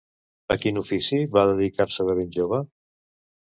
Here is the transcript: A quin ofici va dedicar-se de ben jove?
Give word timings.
A 0.55 0.57
quin 0.63 0.79
ofici 0.83 1.21
va 1.37 1.45
dedicar-se 1.51 2.09
de 2.11 2.19
ben 2.23 2.35
jove? 2.41 2.65